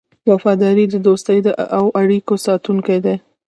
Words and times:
وفاداري 0.31 0.85
د 0.89 0.95
دوستۍ 1.07 1.37
او 1.77 1.85
اړیکو 2.01 2.33
ساتونکی 2.45 2.97
دی. 3.05 3.15